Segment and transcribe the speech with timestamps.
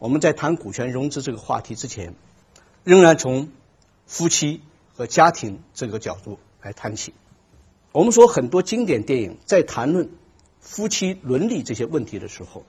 [0.00, 2.14] 我们在谈股权融资这个话题之前，
[2.84, 3.50] 仍然从
[4.06, 4.62] 夫妻
[4.94, 7.12] 和家庭这个角度来谈起。
[7.92, 10.08] 我们说很多经典电影在谈论
[10.58, 12.64] 夫妻伦理这些问题的时候，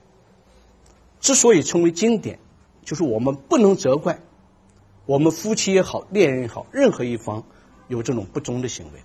[1.20, 2.38] 之所以称为经典，
[2.84, 4.20] 就是我们不能责怪
[5.06, 7.44] 我们夫妻也好、恋人也好，任何一方
[7.88, 9.00] 有这种不忠的行为，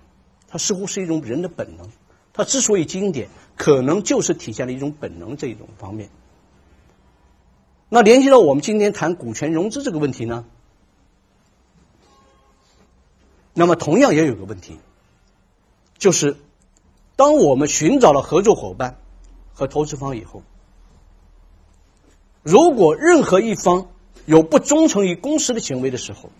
[0.48, 1.88] 它似乎是一种人的本能。
[2.34, 6.10] 它之所以经典，可能就是体现了一种本能这一种方面。
[7.88, 10.44] 那联系到我们今天谈股权融资这个问题呢，
[13.54, 14.78] 那么同样也有个问题，
[15.96, 16.36] 就是
[17.16, 18.98] 当我们寻找了合作伙伴
[19.54, 20.42] 和投资方以后，
[22.42, 23.88] 如果任何一方
[24.26, 26.30] 有不忠诚于公司的行为的时候，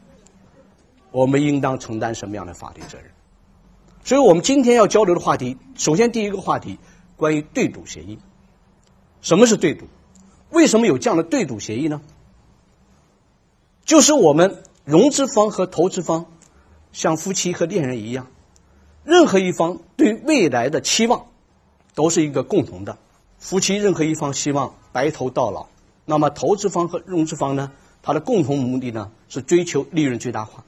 [1.10, 3.10] 我们应当承担什么样的法律责任？
[4.04, 6.78] 所以我们今天要交流的话题，首先第一个话题
[7.16, 8.18] 关于对赌协议。
[9.22, 9.86] 什么是对赌？
[10.50, 12.00] 为什么有这样的对赌协议呢？
[13.84, 16.26] 就是我们融资方和投资方
[16.92, 18.26] 像夫妻和恋人一样，
[19.04, 21.26] 任何一方对未来的期望
[21.94, 22.98] 都是一个共同的。
[23.38, 25.66] 夫妻任何一方希望白头到老，
[26.04, 30.64] 那么投资方和融资方呢，它的共同目的呢是追求利润最大化。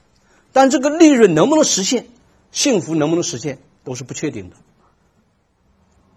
[0.52, 2.06] 但这个利润能不能实现？
[2.52, 4.56] 幸福能不能实现都是不确定的。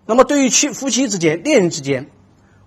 [0.06, 2.09] 那么，对于妻夫妻之间、恋人之间，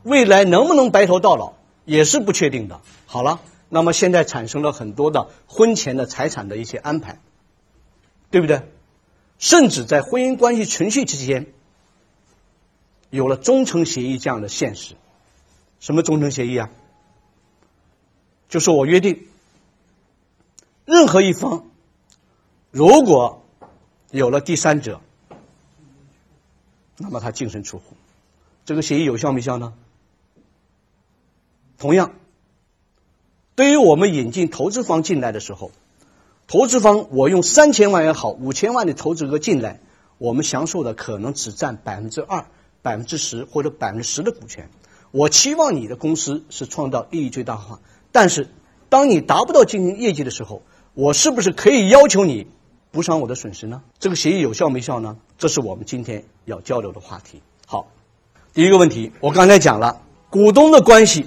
[0.07, 1.55] 未来能不能白头到老
[1.85, 2.81] 也是不确定的。
[3.07, 7.19] 好了，那么现在产生了很多的婚前的财产的一些安排，
[8.31, 8.63] 对不对？
[9.41, 11.47] 甚至在婚姻关系存续期间，
[13.11, 14.95] 有了忠诚协议这样的现实。
[15.81, 16.71] 什么忠诚协议啊？
[18.49, 19.27] 就是我约定，
[20.85, 21.67] 任何一方
[22.71, 23.45] 如果
[24.13, 25.01] 有了第三者，
[26.97, 27.97] 那么他净身出户，
[28.65, 29.75] 这个协议有效没效呢？
[31.79, 32.13] 同样，
[33.55, 35.71] 对于我们引进投资方进来的时候，
[36.47, 39.81] 投资方我用三千万也好，五千万的投资额进来，
[40.19, 42.47] 我们享受的可能只占百分之二、
[42.83, 44.71] 百分之十或者百分之十的股权。
[45.11, 48.49] 我期望你的公司是创造利益最大化，但是
[48.89, 50.63] 当你达不到经营业绩的时候，
[50.95, 52.47] 我是不是可以要求你？
[52.93, 53.83] 补偿我的损失呢？
[53.99, 55.19] 这个协议有效没效呢？
[55.37, 57.43] 这是我们今天要交流的话题。
[57.67, 57.89] 好，
[58.55, 60.01] 第一个问题，我刚才讲了，
[60.31, 61.27] 股东的关系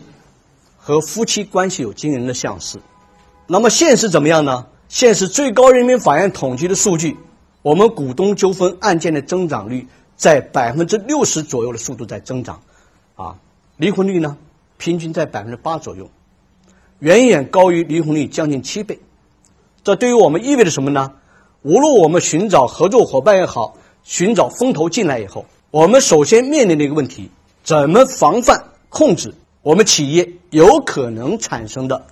[0.90, 2.80] 和夫妻关系有惊人的相似。
[3.46, 4.66] 那么现实怎么样呢？
[4.88, 7.16] 现实最高人民法院统计的数据，
[7.62, 12.60] 我们股东纠纷案件的增长率在百分之六十左右的速度在增长，
[13.16, 13.36] 啊，
[13.78, 14.36] 离婚率呢，
[14.80, 16.10] 平均在百分之八左右，
[16.98, 19.00] 远远高于离婚率将近七倍。
[19.84, 21.12] 这对于我们意味着什么呢？
[21.62, 27.30] 无论我们寻找合作伙伴也好，寻找风投进来以后，我们首先面临的一个问题：
[27.64, 32.06] 怎么防范控制我们企业有可能产生的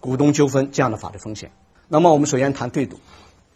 [0.00, 1.52] 股东纠纷这样的法律风险？
[1.88, 3.00] 那么，我们首先谈对赌。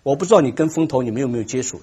[0.03, 1.81] 我不知道你跟风投你们有没有接触？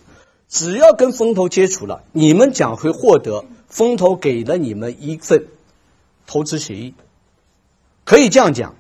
[0.48, 5.48] 只要跟风投接触了，你们将会获得风投给了你们一份
[6.28, 6.94] 投资协议。
[8.04, 8.76] 可以这样讲，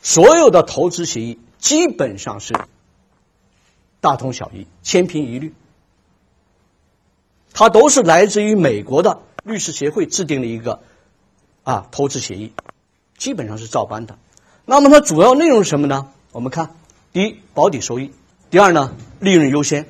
[0.00, 2.54] 所有的投资协议基本上是。
[4.00, 5.52] 大同小异，千篇一律。
[7.52, 10.80] 它都是来自于美国的律师协会制定的一个
[11.66, 12.52] 啊投资协议，
[13.18, 14.16] 基本上是照搬的。
[14.64, 16.12] 那么它主要内容是什么呢？
[16.30, 16.76] 我们看，
[17.12, 18.12] 第一，保底收益；
[18.50, 19.82] 第二呢，利润优先；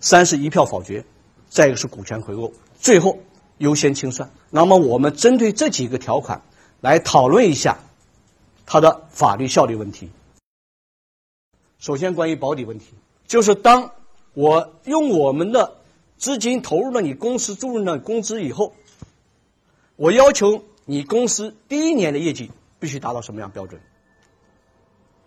[0.00, 1.02] 三是一票否决；
[1.50, 3.18] 再一个是股权回购；最后
[3.58, 4.30] 优先清算。
[4.48, 6.40] 那么我们针对这几个条款
[6.80, 7.78] 来讨论一下
[8.64, 10.08] 它的法律效力问题。
[11.80, 12.94] 首先，关于保底问题。
[13.26, 13.90] 就是当
[14.34, 15.78] 我用我们的
[16.16, 18.72] 资金投入了你公司注入了工资以后，
[19.96, 23.80] 我要求你公司第一年的业绩必须达到什么样标准？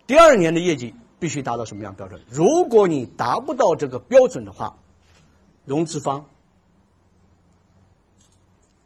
[0.08, 2.22] 第二年的业绩必须达到什么样标准？
[2.30, 4.78] 如果你达不到这个标准的话，
[5.66, 6.26] 融资方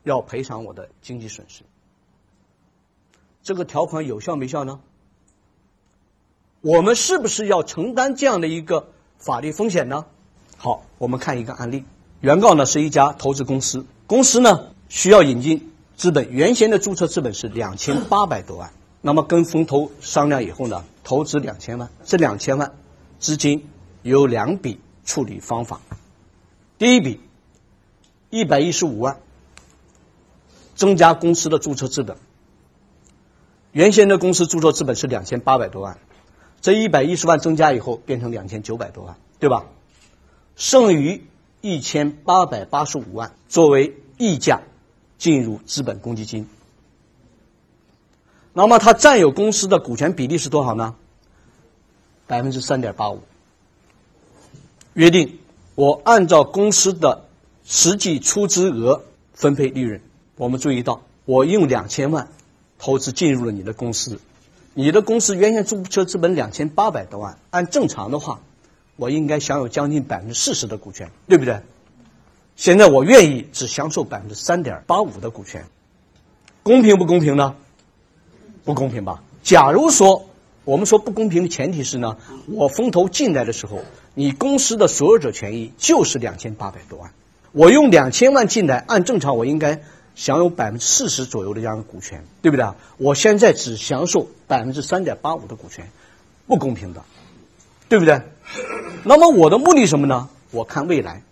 [0.04, 1.64] 要赔偿我的经济损失。
[3.42, 4.80] 这个条款有效没效呢？
[6.62, 8.90] 我们是不是要承担这样的一个？
[9.18, 10.06] 法律风险呢？
[10.56, 11.84] 好，我们看一个案例。
[12.22, 22.72] 原告呢是一家投资公司，公司呢需要引进资本原先的注册资本是两千八百多万，那么跟风投商量以后呢，投资两千万，这两千万
[23.20, 23.68] 资金
[24.02, 25.82] 有两笔处理方法，
[26.78, 27.20] 第一笔
[28.30, 29.18] 一百一十五万，
[30.74, 32.16] 增加公司的注册资本，
[33.74, 35.98] 原先的公司注册资本是两千八百多万，
[36.62, 39.66] 这一百一十万增加以后变成两千九百多万，对吧？
[40.56, 41.26] 剩余
[41.60, 44.62] 一千八百八十五万作为溢价
[45.20, 46.48] 进入资本公积金。
[48.54, 50.96] 那么他占有公司的股权比例是多少呢？
[52.26, 53.22] 百分之三点八五。
[54.94, 55.38] 约定
[55.76, 57.26] 我按照公司的
[57.64, 60.02] 实际出资额分配利润。
[60.38, 62.30] 我们注意到，我用两千万
[62.80, 64.20] 投资进入了你的公司，
[64.74, 68.42] 你的公司原先注册资本两千八百多万，按正常的话。
[68.96, 71.62] 我应该享有将近百分之四十的股权，对不对？
[72.60, 75.66] 现在我愿意只享受百分之三点八五的股权，
[76.62, 77.56] 公平不公平呢？
[78.66, 79.24] 不公平吧？
[79.42, 80.28] 假如说
[80.66, 82.18] 我们说不公平的前提是呢，
[82.48, 83.80] 我风投进来的时候，
[84.14, 87.14] 你公司的所有者权益就是两千八百多万，
[87.54, 89.82] 我用两千万进来，按正常我应该
[90.14, 92.68] 享有百分之四十左右的这样的股权，对不对？
[92.98, 95.90] 我现在只享受百分之三点八五的股权，
[96.46, 97.04] 不公平的，
[97.88, 98.22] 对不对？
[99.06, 100.28] 那么我的目的什么呢？
[100.52, 101.24] 我看未来，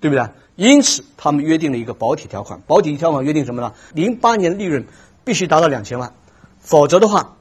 [0.00, 0.26] 对不对？
[0.56, 2.60] 因此，他们约定了一个保底条款。
[2.66, 3.72] 保底条款约定什么呢？
[3.94, 4.84] 零八年利润
[5.24, 6.12] 必须达到两千万，
[6.58, 7.36] 否则的话，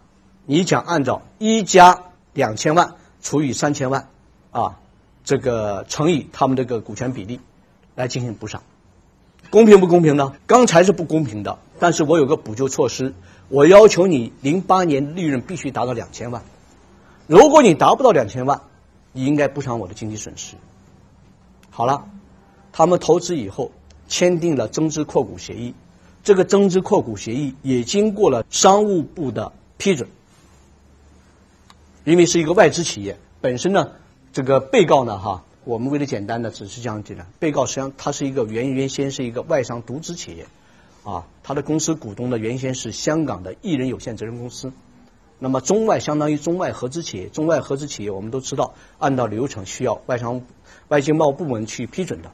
[0.45, 1.99] 你将按照一加
[2.33, 4.07] 两千万除以三千万，
[4.51, 4.77] 啊，
[5.23, 7.39] 这个乘以他们这个股权比例
[7.95, 8.61] 来进行补偿。
[9.49, 10.33] 公平不公平呢？
[10.45, 13.13] 刚才是不公平的，但是我有个补救措施，
[13.49, 16.43] 我要求你零八年利润必须达到两千万。
[17.25, 18.61] 如果你达不到两千万，
[19.11, 20.55] 你应该补偿我的经济损失。
[21.69, 22.05] 好了，
[22.77, 23.71] 他们投资以后
[24.07, 25.73] 签订了增资扩股协议，
[26.23, 30.07] 这个增资扩股协议也经过了商务部的批准。
[32.03, 33.93] 因为是一个外资企业，本身呢，
[34.31, 40.45] 这个被告呢，哈，我们为了简单的只是这样简单，被告实际上它是一个原原先是一个外商独资企业，
[41.03, 44.71] 啊，他的公司股东呢原先是香港的艺人有限责任公司。
[45.39, 50.43] 那么中外相当于中外合资企业，中外合资企业我们都知道，按照流程需要外商
[50.89, 52.31] 外经贸部门去批准的，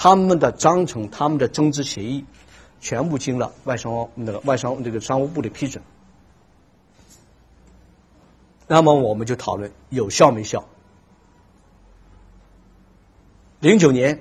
[0.00, 2.24] 他们的章程、他们的增资协议，
[2.80, 5.82] 全部经了外商那个外商这个商务部的批准。
[8.68, 10.64] 那么我们就讨论有效没效。
[13.58, 14.20] 零九年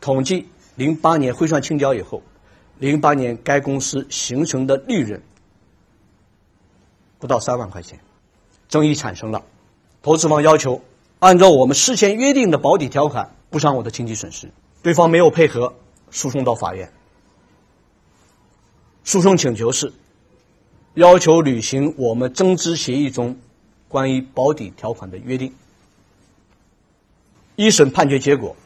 [0.00, 2.22] 统计，零八年汇算清缴以后，
[2.78, 5.20] 零八年该公司形成的利润。
[7.18, 7.98] 不到三万块钱，
[8.68, 9.42] 争议产生了，
[10.00, 10.80] 投资方要求
[11.18, 14.50] 按照我们事先约定的保底条款补偿我的经济损失，
[14.82, 15.74] 对方没有配合，
[16.10, 16.92] 诉讼到法院。
[19.04, 19.92] 诉讼请求是
[20.94, 23.36] 要求履行我们增资协议中
[23.88, 25.52] 关于保底条款的约定。
[27.56, 28.56] 一审判决结果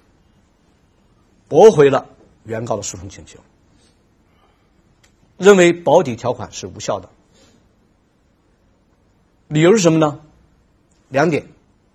[1.49, 2.07] 驳回了
[2.45, 3.41] 原告的诉讼请求，
[5.39, 7.09] 认为保底条款是无效的。
[9.49, 10.21] 理由是什么呢？
[11.09, 11.47] 两点，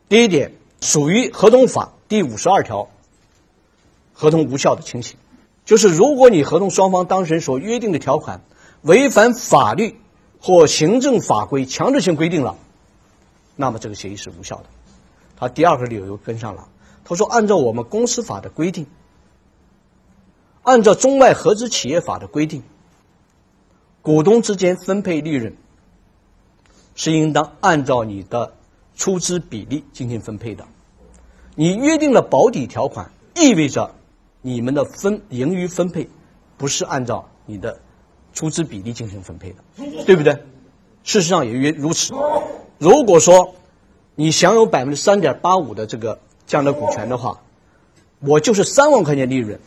[0.07, 2.89] 第一点属于合同法第五十二条
[4.13, 5.15] 合同无效的情形，
[5.63, 8.41] 就是如果你合同双方当事人所约定的条款
[8.81, 9.95] 违反法律
[10.41, 12.57] 或行政法规强制性规定了，
[13.55, 14.65] 那么这个协议是无效的。
[15.37, 16.67] 他第二个理由又跟上了，
[17.05, 18.87] 他说按照我们公司法的规定，
[20.63, 22.63] 按照中外合资企业法的规定，
[24.01, 25.55] 股东之间分配利润。
[26.95, 28.55] 是应当按照你的
[28.97, 30.67] 出资比例进行分配的。
[31.59, 33.93] 你约定了保底条款，意味着
[34.41, 36.07] 你们的分盈余分配
[36.55, 37.81] 不是按照你的
[38.31, 39.57] 出资比例进行分配的，
[40.07, 40.35] 对不对？
[41.03, 42.13] 事实上也约如此。
[42.77, 43.55] 如果说
[44.15, 47.41] 你享有百分之三点八五的这个这样的股权的话，
[48.21, 49.59] 我就是三万块钱利润，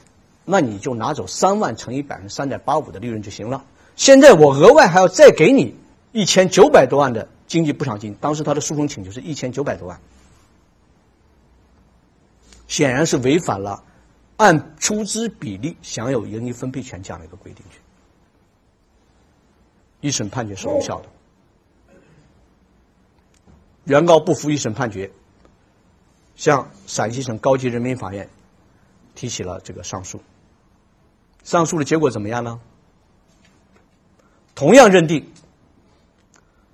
[0.47, 3.67] 那你就拿走三万乘以百分之三点八五的利润就行了。
[3.97, 5.77] 现在我额外还要再给你。
[6.15, 9.99] 一千九百多万的经济补偿金，当时他的诉讼请求是一千九百多万，
[12.73, 13.85] 显然是违反了
[14.39, 17.63] 按出资比例享有盈余分配权这样的一个规定。
[17.71, 17.79] 去
[20.01, 21.09] 一审判决是无效的，
[23.85, 25.11] 原告不服一审判决，
[26.35, 28.27] 向陕西省高级人民法院
[29.15, 30.23] 提起了这个上诉。
[31.45, 32.59] 上诉的结果怎么样呢？
[34.55, 35.31] 同样认定。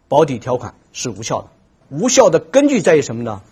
[0.06, 1.48] 保底条款是无效的，
[1.90, 3.42] 无效的根据在于什么呢？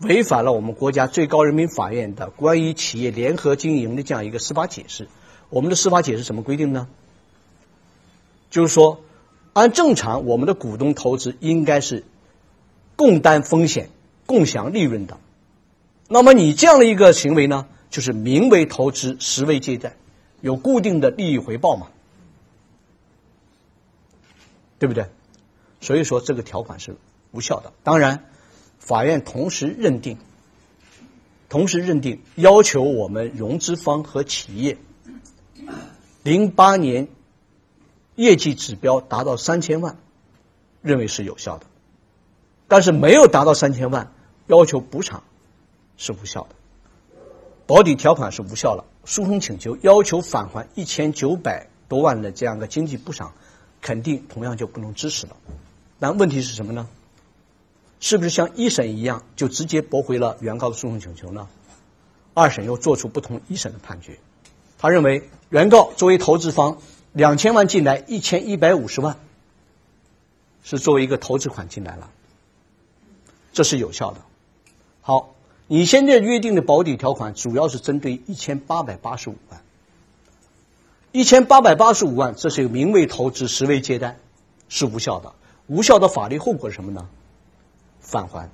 [0.00, 5.08] 违反了我们国家最高人民法院的关于企业联合经营的这样一个司法解释。
[5.48, 6.88] 我们的司法解释什么规定呢？
[8.50, 9.00] 就是说，
[9.52, 12.04] 按正常，我们的股东投资应该是
[12.94, 13.90] 共担风险、
[14.26, 15.18] 共享利润的。
[16.08, 19.96] 那么你这样的一个行为呢，就是名为投资，实为借贷，
[20.40, 21.88] 有固定的利益回报嘛？
[24.78, 25.06] 对不对？
[25.80, 26.96] 所以说这个条款是
[27.32, 27.72] 无效的。
[27.82, 28.24] 当然，
[28.86, 30.16] 法院同时认定，
[31.48, 34.78] 同时认定要求我们融资方和企业，
[36.22, 37.08] 零八年
[38.14, 39.98] 业绩指标达到三千万，
[40.82, 41.66] 认为是有效的。
[42.68, 44.12] 但是没有达到三千万，
[44.46, 45.24] 要求补偿
[45.96, 46.54] 是无效的，
[47.66, 48.84] 保底条款是无效了。
[49.04, 53.32] 诉讼请求要求返还一千九百多万的这样的经济补偿。
[53.82, 55.36] 肯定同样就不能支持了，
[56.00, 56.88] 但问题是什么呢？
[58.00, 61.48] 是不是像一审一样就直接驳回了原告的诉讼请求呢？
[62.34, 64.18] 二审又做出不同一审的判决，
[64.78, 66.78] 他认为原告作为投资方，
[67.12, 69.16] 两千万进来一千一百五十万，
[70.62, 72.10] 是作为一个投资款进来了，
[73.52, 74.20] 这是有效的。
[75.00, 75.34] 好，
[75.66, 79.62] 你现在约定的保底条款主要是针对一千八百八十五万。
[81.12, 84.18] 一千八百八十五万，这是名为投资，实为借贷，
[84.68, 85.32] 是无效的。
[85.66, 87.08] 无效的法律后果是什么呢？
[88.06, 88.48] 返还。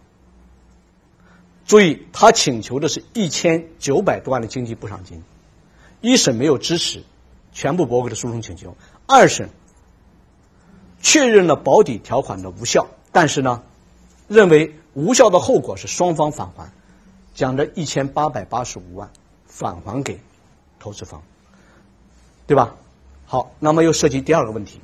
[1.67, 5.23] 注意，他请求的是一千九百多万的经济补偿金，
[6.01, 7.05] 一审没有支持，
[7.53, 8.75] 全部驳回了诉讼请求。
[9.07, 9.51] 二审
[11.01, 13.63] 确认了保底条款的无效，但是呢，
[14.29, 16.73] 认为无效的后果是双方返还，
[17.35, 19.11] 将这一千八百八十五万
[19.47, 20.19] 返还给
[20.81, 21.23] 投资方。
[22.47, 22.75] 对吧？
[23.25, 24.81] 好，那么又涉及第二个问题，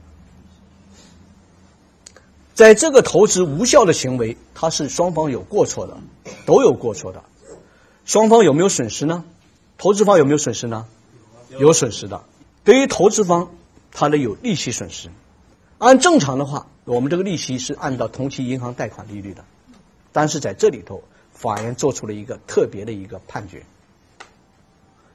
[2.58, 5.96] 在这个投资无效的行为，它是双方有过错的，
[6.44, 7.22] 都有过错的，
[8.04, 9.24] 双方有没有损失呢？
[9.76, 10.84] 投资方有没有损失呢？
[11.50, 12.24] 有损失的。
[12.64, 13.48] 对于投资方，
[13.92, 15.08] 他的有利息损失。
[15.78, 19.44] 按正常的话，我们这个利息是按照同期银行贷款利率的，
[20.12, 23.64] 但是在这里头，法院做出了一个特别的一个判决。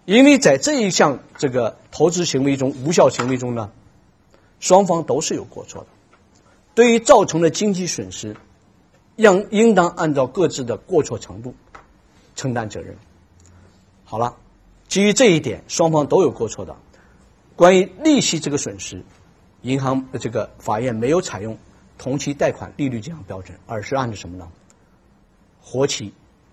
[0.05, 3.69] 因为在这一项这个投资行为中，无效行为中呢，
[4.61, 5.87] 双方都是有过错的。
[6.75, 8.35] 对于造成的经济损失，
[9.15, 11.53] 应应当按照各自的过错程度
[12.35, 12.97] 承担责任。
[14.03, 14.35] 好了，
[14.87, 16.75] 基于这一点，双方都有过错的。
[17.55, 19.03] 关于利息这个损失，
[19.61, 21.57] 银行这个法院没有采用
[21.97, 24.47] 同期贷款利率这样标准，而是按照什么呢？
[25.61, 26.11] 活期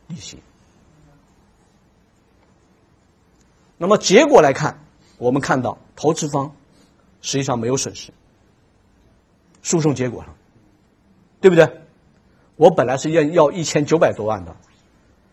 [0.08, 0.38] 利息。
[3.78, 4.78] 那么结果来看，
[5.16, 6.54] 我们看到投资方
[7.22, 8.12] 实际上没有损失。
[9.62, 10.34] 诉讼结果上，
[11.40, 11.68] 对不对？
[12.56, 14.56] 我本来是要要一千九百多万的，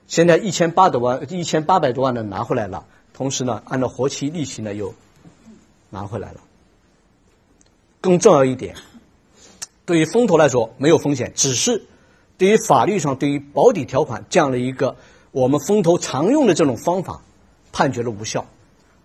[0.07, 2.85] 现在一千八多万，一千八百多万的拿回来了。
[3.13, 4.93] 同时呢，按照活期利息呢又
[5.89, 6.41] 拿回来了。
[8.01, 8.75] 更重要一点，
[9.85, 11.85] 对于风投来说没有风险，只是
[12.37, 14.95] 对于法律上对于保底条款这样的一个
[15.31, 17.21] 我们风投常用的这种方法。
[17.69, 18.47] 判决了无效，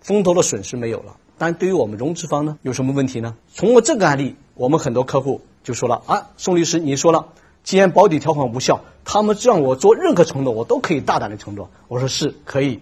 [0.01, 3.35] 风投的损失没有了，但对于我们融资方呢，有什么问题呢？
[3.57, 7.31] 通过这个案例，我们很多客户就说了啊，宋律师，你说了，
[7.65, 11.69] 既然保底条款无效，他们让我做任何承诺，我都可以大胆的承诺。
[11.89, 12.79] 我说是可以，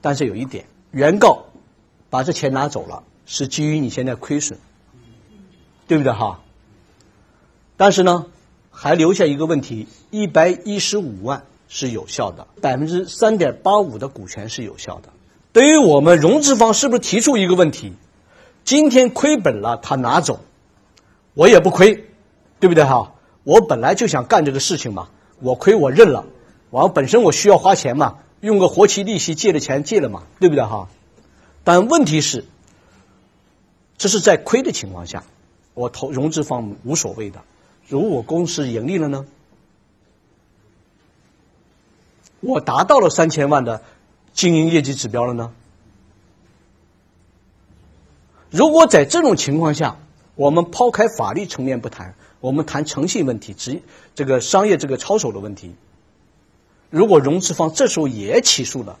[0.00, 1.46] 但是有一点，原告
[2.08, 4.60] 把这钱拿走了，是基于你现在亏损，
[5.88, 6.38] 对不对哈？
[7.76, 8.26] 但是呢，
[8.70, 15.08] 还留下一个问题，一百一十五万是有效的，百分之三点八五的股权是有效的。
[15.52, 17.94] 对于我们融资方，是不是提出一个问题？
[18.64, 20.40] 今天亏本了，他拿走，
[21.32, 22.04] 我也不亏，
[22.60, 23.14] 对不对哈？
[23.44, 25.08] 我本来就想干这个事情嘛，
[25.40, 26.26] 我亏我认了，
[26.70, 30.88] 完本身我需要花钱嘛，用个活期利息借的钱借了嘛，对不对哈？
[31.64, 32.44] 但问题是，
[33.96, 35.24] 这是在亏的情况下，
[35.72, 37.40] 我投融资方无所谓的。
[37.86, 39.24] 如果公司盈利了呢？
[42.40, 43.82] 我达到了三千万的。
[44.38, 45.52] 经营业绩指标了呢？
[48.50, 49.98] 如果在这种情况下，
[50.36, 53.82] 我们抛开法律层面不谈，我们谈诚信问题，职
[54.14, 55.74] 这个商业这个操守的问题。
[56.88, 59.00] 如果融资方这时候也起诉了，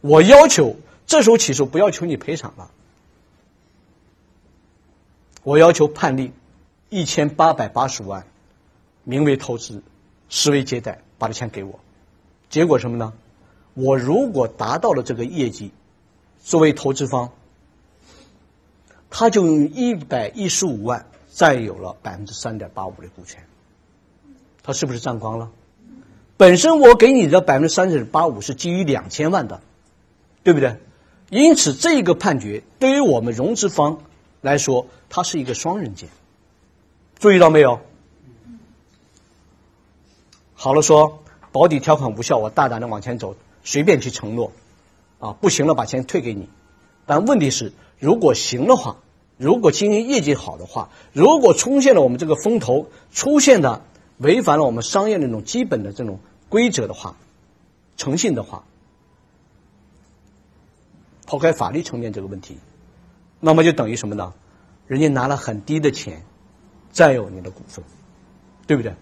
[0.00, 0.76] 我要求
[1.08, 2.70] 这时候起诉不要求你赔偿了，
[5.42, 6.32] 我要求判令
[6.88, 8.24] 一千八百八十万，
[9.02, 9.82] 名为投资，
[10.28, 11.80] 实为借贷，把这钱给我。
[12.48, 13.12] 结果什么呢？
[13.76, 15.70] 我如果达到了这个业绩，
[16.42, 17.30] 作为投资方，
[19.10, 23.46] 他就用一百一十五万占有了百分之三点八五的股权，
[24.62, 25.50] 他是不是占光了？
[26.38, 29.60] 本身我给你的百分之三点八五是基于两千万的，
[30.42, 30.76] 对不对？
[31.28, 33.98] 因此，这个判决对于我们融资方
[34.40, 36.08] 来说，它是一个双刃剑。
[37.18, 37.80] 注意到没有？
[40.54, 43.36] 好了，说保底条款无效，我大胆的往前走，
[43.66, 44.52] 随便去承诺，
[45.18, 46.48] 啊，不行了把钱退给你。
[47.04, 48.98] 但问题是，如果行的话，
[49.36, 53.82] 如果经营业绩好的话，如果出现了我们这个风投出现的
[54.18, 57.16] 违反了我们商业那种基本的这种规则的话，
[57.96, 58.62] 诚信的话，
[61.26, 62.58] 抛开法律层面这个问题，
[63.40, 64.32] 那么就等于什么呢？
[64.86, 66.22] 人家拿了很低的钱，
[66.92, 67.84] 占有你的股份，
[68.68, 68.94] 对不对？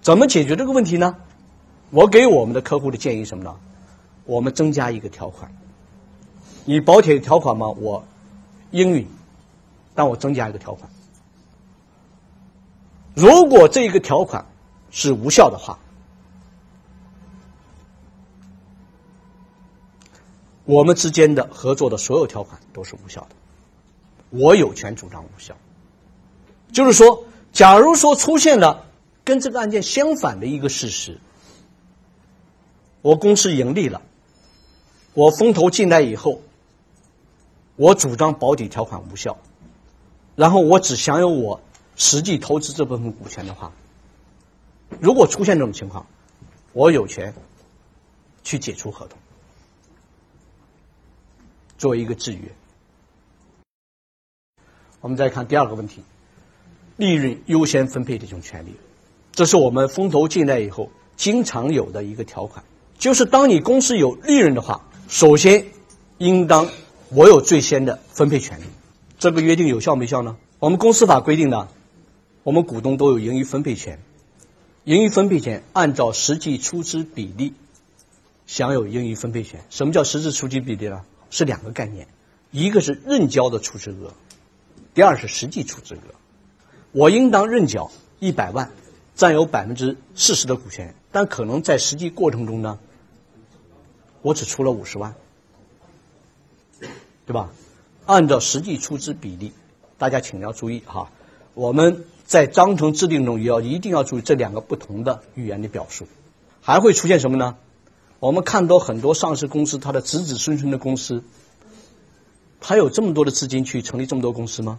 [0.00, 1.18] 怎么解决这个问题呢？
[1.90, 3.56] 我给我们的客户的建议什么呢？
[4.24, 5.54] 我们增加一个条款，
[6.64, 7.68] 你保铁条款吗？
[7.68, 8.04] 我
[8.70, 9.06] 应允。
[9.96, 10.90] 但我增加一个条款，
[13.14, 14.44] 如果这一个条款
[14.90, 15.78] 是无效的话，
[20.64, 23.36] 我们之间的合作的所有条款都是无效的，
[24.30, 25.54] 我有权主张无效。
[26.72, 28.84] 就是说，假如说出现了
[29.22, 31.20] 跟这个案件相反的一个事实，
[33.00, 34.02] 我公司盈利了，
[35.14, 36.42] 我风投进来以后，
[37.76, 39.38] 我主张保底条款无效。
[40.34, 41.60] 然后我只享有我
[41.94, 43.70] 实际投资这部分股权的话，
[44.98, 46.04] 如果出现这种情况，
[46.72, 47.32] 我有权
[48.42, 49.16] 去解除合同，
[51.78, 52.40] 作为一个制约。
[55.00, 56.02] 我们再看第二个问题，
[56.96, 58.74] 利润优先分配这种权利，
[59.30, 62.64] 这是我们风投进来以后经常有的一个条款，
[62.98, 65.66] 就是当你公司有利润的话，首先
[66.18, 66.68] 应当
[67.10, 68.64] 我有最先的分配权利。
[69.18, 70.36] 这个约定有效没效呢？
[70.58, 71.68] 我们公司法规定的，
[72.42, 74.00] 我们股东都有盈余分配权，
[74.84, 77.54] 盈余分配权按照实际出资比例
[78.46, 79.64] 享有盈余分配权。
[79.70, 81.02] 什么叫实质出资比例呢？
[81.30, 82.06] 是两个概念，
[82.50, 84.12] 一个是认缴的出资额，
[84.94, 86.00] 第二是实际出资额。
[86.92, 88.70] 我应当认缴一百万，
[89.14, 92.78] 占有百分之四十的股权，但可能在实际过程中呢，
[94.24, 95.14] 我只出了五十万，
[97.26, 97.50] 对吧？
[98.06, 99.52] 按照实际出资比例，
[99.98, 101.10] 大家请要注意哈。
[101.52, 106.08] 我们在章程制定中也要一定要注意这两个不同的语言的表述。
[106.62, 107.58] 还会出现什么呢？
[108.18, 111.22] 我们看到很多上市公司，它的子子孙孙的公司，
[112.62, 114.78] 它有这么多的资金去成立这么多公司吗？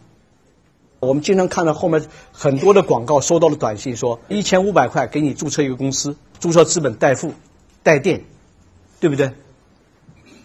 [1.01, 7.33] 我们经常看到后面很多的广告，收到了短信说一千五百块给你注册一个公司，注册资本代付、
[7.83, 8.23] 代垫，
[9.05, 9.35] 对不对？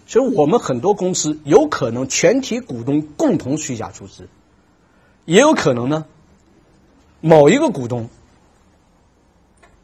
[0.06, 4.28] 所以我们很多公司有可能全体股东共同虚假出资，
[5.24, 6.04] 也有可能呢，
[7.22, 8.10] 某一个股东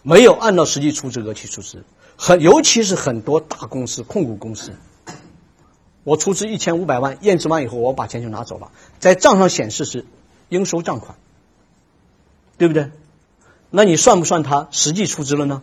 [0.02, 1.84] 没有按照实际出资额去出资，
[2.18, 4.72] 很尤其是很多大公司控股公司，
[6.04, 10.04] 我出资一千五百万，验证完以后我把钱就拿走了，在账上显示是
[10.50, 11.16] 应收账款，
[12.58, 12.90] 对不对？
[13.70, 15.62] 那你算不算他实际出资了呢？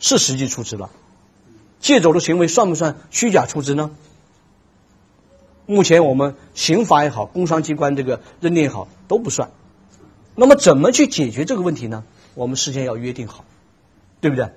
[0.00, 0.90] 是实际出资了。
[1.84, 3.90] 借走的行为算不算虚假出资呢？
[5.66, 9.50] 目前我们刑法也好，工商机关这个认定也好都不算。
[10.34, 12.02] 那么怎么去解决这个问题呢？
[12.32, 13.44] 我们事先要约定好，
[14.22, 14.48] 对不对？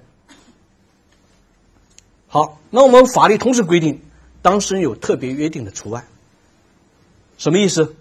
[2.29, 4.01] 好，那我们法律同时规定，
[4.41, 6.05] 当事人有特别约定的除外。
[7.37, 7.93] 什么意思？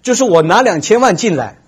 [0.00, 1.58] 就是我拿两千万进来，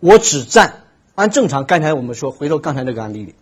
[0.00, 0.78] 我只占。
[1.14, 3.34] 按正常，刚才我们说，回头刚才那个案例里，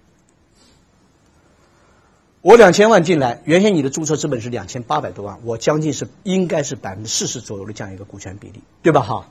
[2.40, 9.02] 我两千万进来，原先你的注册资本是两千八百多万，我将近是应该是百分之四十左右的这样一个股权比例，对吧？
[9.02, 9.28] 哈，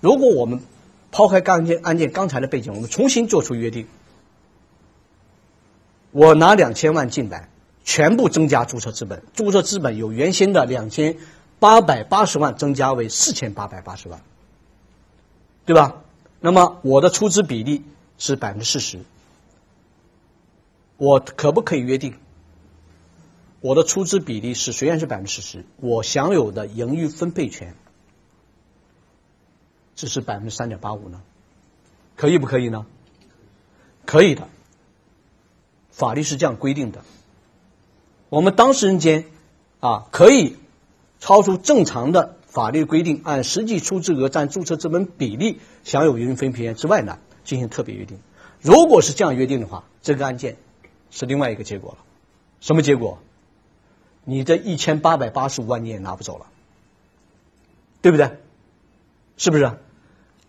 [0.00, 0.60] 如果我们
[1.10, 3.88] 抛开刚件案件刚才的背景，我们重新做出约定，
[6.12, 7.48] 我拿两千万进来，
[7.82, 11.16] 全部增加注册资本，注册资本由原先的两千
[11.58, 14.20] 八百八十万增加为四千八百八十万，
[15.66, 16.02] 对吧？
[16.40, 17.84] 那么我的出资比例
[18.16, 19.00] 是百分之四十，
[20.96, 22.16] 我可不可以约定
[23.60, 27.74] 我的出资比例是虽然是百分之四十，我享有的盈余分配权
[29.96, 31.20] 只是百分之三点八五呢？
[32.14, 32.86] 可以不可以呢？
[34.06, 34.48] 可以的，
[35.90, 37.02] 法律是这样规定的。
[38.28, 39.24] 我们当事人间
[39.80, 40.56] 啊可以
[41.18, 42.37] 超出正常的。
[42.48, 48.18] 法律规定，按实际出资额占注册资本比例享有盈余分配权之外呢，进行特别约定。
[48.60, 50.56] 如果是这样约定的话，这个案件
[51.10, 51.98] 是另外一个结果了。
[52.60, 53.18] 什么结果？
[54.24, 56.46] 你这一千八百八十五万你也拿不走了，
[58.02, 58.38] 对不对？
[59.36, 59.72] 是不是？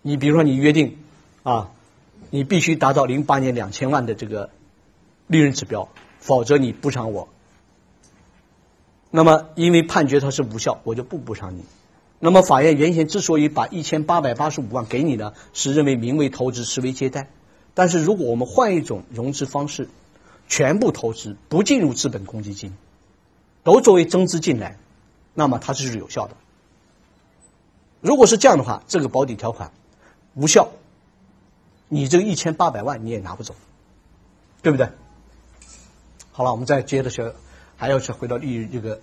[0.02, 0.98] 你比如说你约定
[1.44, 1.72] 啊，
[2.30, 4.50] 你必须达到零八年两千万的这个
[5.28, 7.30] 利润指标，否则你补偿我。
[9.12, 11.64] 那么因为判决它是无效，我就不补偿你。
[12.20, 17.30] 那么法院原先之所以把一千八百八十五万给你呢，是认为名为投资，实为借贷。
[17.74, 19.88] 但是如果我们换一种融资方式，
[20.48, 22.76] 全部投资不进入资本公积金，
[23.64, 24.78] 都作为增资进来，
[25.34, 26.36] 那么它就是有效的。
[28.02, 29.72] 如果是这样的话，这个保底条款
[30.34, 30.72] 无效，
[31.88, 33.56] 你这个一千八百万你也拿不走，
[34.62, 34.90] 对不对？
[36.32, 37.34] 好了，我们再接着说，
[37.78, 39.02] 还要去回到利润这个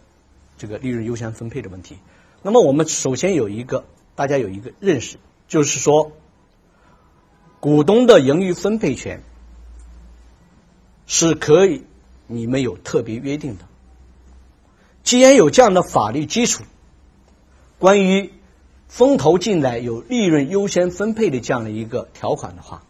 [0.58, 1.96] 这个利润优先分配的问题。
[2.46, 6.12] 那么我们首先有一个大家有一个认识，就是说，
[7.58, 9.24] 股东的盈余分配权
[11.08, 11.84] 是可以
[12.28, 13.64] 你们有特别约定的。
[15.02, 16.62] 既然有这样的法律基础，
[17.80, 18.32] 关于
[18.86, 22.84] 风投进来有利润优先分配的这样的一个条款的话，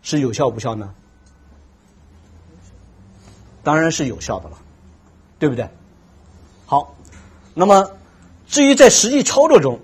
[0.00, 0.94] 是有效无效呢？
[3.62, 4.56] 当然是有效的了，
[5.38, 5.68] 对不对？
[6.64, 6.96] 好，
[7.52, 7.90] 那么
[8.52, 9.80] 至于在实际操作中，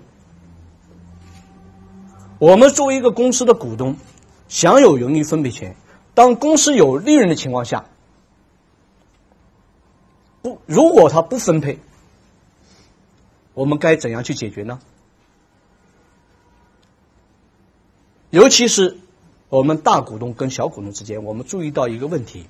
[2.37, 3.95] 我们作为一个公司的股东，
[4.47, 5.75] 享有盈余分配权。
[6.13, 7.85] 当公司有利润的情况下，
[10.43, 11.79] 不，如果他不分配，
[13.55, 14.79] 我们该怎样去解决呢？
[18.29, 18.99] 尤其是
[19.49, 22.45] 我们大股东跟小股东之间，我们注意到一个问题：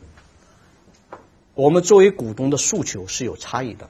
[1.53, 3.89] 我们作为股东的诉求是有差异的。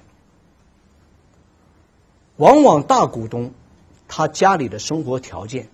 [2.39, 3.51] 往往大股东
[4.07, 5.67] 他家里的生活条件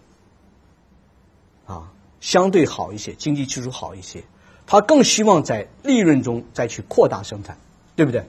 [1.65, 4.23] 啊相对好一些，经济基础好一些，
[4.67, 7.58] 他更希望在利润中再去扩大生产，
[7.95, 8.25] 对不对？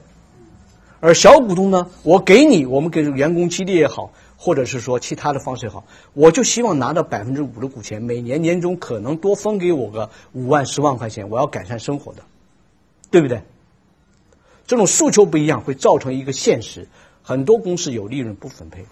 [0.99, 4.11] 而小股东呢，我给你，我们给员工激励也好。
[4.39, 12.21] 或者是说其他的方式也好，我就希望拿到百分之五的股权，每年年终可能多分给我个五万十万块钱，我要改善生活的，
[13.09, 13.41] 对不对？
[14.67, 16.87] 这种诉求不一样，会造成一个现实：
[17.27, 18.85] 很多公司有利润不分配。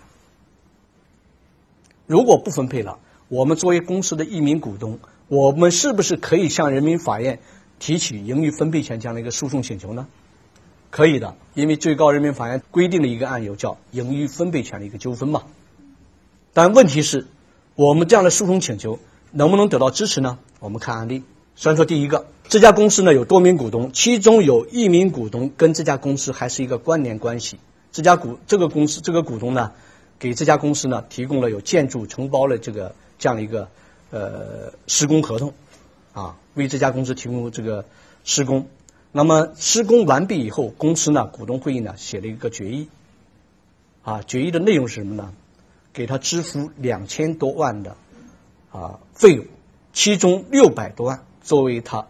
[2.06, 7.40] 如果不分配了，我们作为公司的一名股东，我们是不是可以向人民法院
[7.80, 10.08] 提起盈余分配权这样的一个诉讼请求呢？
[10.92, 15.44] 可以的，因为最高人民法院规定了一个案由叫盈余分配权的一个纠纷嘛。
[16.52, 17.28] 但问题是，
[17.76, 19.00] 我们这样的诉讼请求
[19.32, 20.40] 能不能得到支持呢？
[20.60, 21.24] 我们看案例。
[21.56, 27.60] 虽然说第一个，这家公司呢有多名股东，其中有一名股东跟这家公司还是一个关联关系。
[27.96, 29.72] 这家股这个公司这个股东呢，
[30.20, 33.70] 给这家公司呢提供了有建筑承包的这个这样一个
[34.12, 35.54] 呃施工合同，
[36.12, 37.86] 啊，为这家公司提供这个
[38.26, 38.68] 施工。
[39.14, 42.90] 那么施工完毕以后，公司呢股东会议呢写了一个决议，
[44.04, 45.34] 啊，决议的内容是什么呢？
[45.94, 47.96] 给他支付两千多万的
[48.74, 49.46] 啊费用，
[49.94, 52.08] 其中六百多万作为他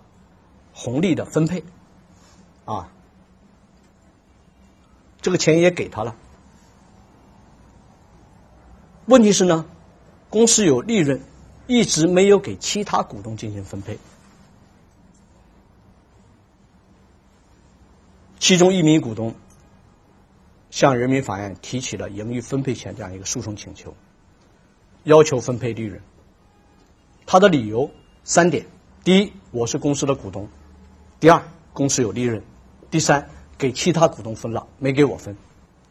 [0.73, 1.63] 红利的分配，
[2.65, 2.91] 啊，
[5.25, 6.15] 这个钱也给他了。
[9.07, 9.65] 问题是呢，
[10.29, 11.19] 公司有利润，
[11.65, 13.97] 一直没有给其他股东进行分配。
[18.37, 19.33] 其中一名股东
[20.69, 23.95] 向人民法院提起了盈余分配权这样一个诉讼请求，
[25.05, 25.99] 要求分配利润。
[27.25, 27.89] 他的理由
[28.23, 28.67] 三点：
[29.03, 30.45] 第一，我是公司的股东；
[31.19, 31.41] 第二，
[31.73, 32.43] 公司有利润；
[32.91, 35.35] 第三，给其他股东分了，没给我分。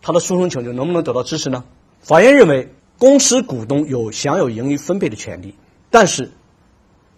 [0.02, 1.64] 他的诉讼请求能不能得到支持呢？
[2.00, 5.54] 法院认为，公司股东有享有盈余分配的权利，
[5.90, 6.30] 但是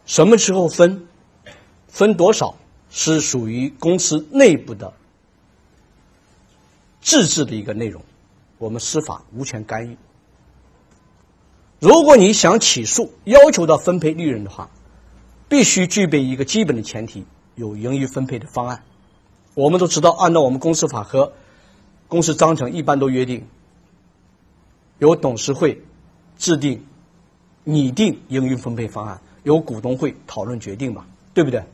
[0.05, 1.09] 什么时候分、
[1.89, 2.55] 分多少
[2.91, 4.93] 是属于公司内部的。
[7.01, 8.03] 自治的一个内容，
[8.59, 9.97] 我们司法无权干预。
[11.79, 14.71] 如果你想起诉要求到分配利润的话，
[15.49, 18.83] 必须具备一个基本的前提，有盈余分配的方案。
[19.57, 21.33] 我们都知道，按照我们公司法和
[22.09, 23.47] 公司章程，一般都约定
[24.99, 25.83] 由董事会
[26.37, 26.85] 制定、
[27.65, 31.65] 拟定盈余分配方案，由股东会讨论决定嘛，对不对？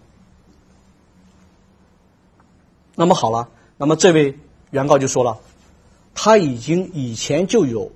[2.94, 4.38] 那么好了，那么这位。
[4.70, 5.38] 原告就说了，
[6.14, 7.92] 他已经以前就有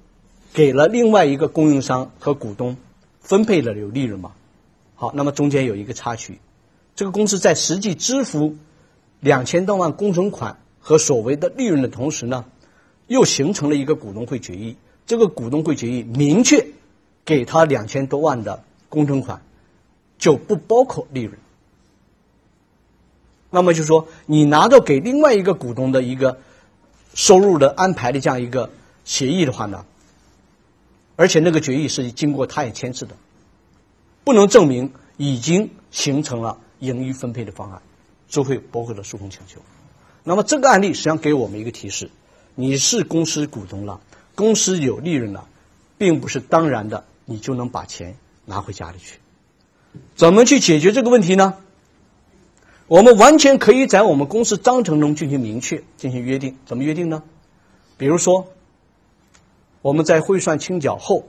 [0.53, 2.77] 给了另外一个供应商和股东
[3.21, 4.33] 分配了有利润嘛。
[4.95, 6.39] 好，那么中间有一个插曲，
[6.95, 8.57] 这个公司在实际支付
[9.27, 12.45] 两千多万工程款和所谓的利润的同时呢，
[13.09, 14.77] 又形成了一个股东会决议。
[15.05, 16.67] 这个股东会决议明确
[17.25, 19.43] 给他两千多万的工程款
[20.19, 21.39] 就不包括利润。
[23.51, 26.39] 那么就说你拿到给另外一个股东的一个。
[27.15, 28.69] 收入的安排的这样一个
[29.03, 29.87] 协议的话呢，
[31.17, 33.17] 而且那个决议是经过他也签字的，
[34.23, 37.81] 不能证明已经形成了盈余分配的方案，
[38.29, 39.61] 就会驳回了诉讼请求。
[40.25, 42.11] 那么这个案例实际上给我们一个提示：
[42.55, 44.01] 你是公司股东了，
[44.35, 45.49] 公司有利润了，
[45.99, 49.21] 并不是当然的，你就能把钱拿回家里去。
[50.17, 51.55] 怎么去解决这个问题呢？
[52.89, 56.57] 我们完全可以在我们公司章程中进行明确、进行约定。
[56.67, 57.23] 怎么约定呢？
[57.97, 58.49] 比如说，
[59.83, 61.25] 我们在汇算清缴后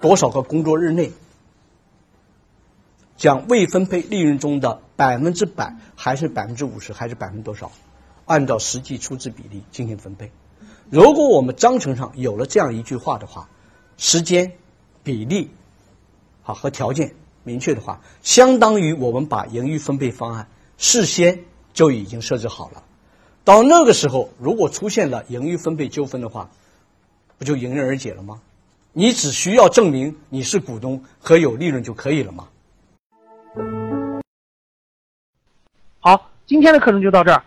[0.00, 1.10] 多少个工作日内。
[3.16, 7.72] 将未分配利润中的百分之百，还是百分之五十，还是百分之多少，
[8.24, 10.30] 按照实际出资比例进行分配。
[10.90, 13.48] 如果我们章程上有了这样一句话的话，
[13.96, 14.52] 时间、
[15.02, 15.50] 比例，
[16.42, 22.84] 好和条件明确的话，相当于我们把盈余分配方案事先就已经设置好了。
[23.44, 26.50] 到那个时候，如果出现了盈余分配纠纷的话，
[27.38, 28.40] 不就迎刃而解了吗？
[28.92, 32.48] 你只需要证明你是股东和有利润就可以了吗？
[36.06, 37.42] 好，今天的课程就到这儿。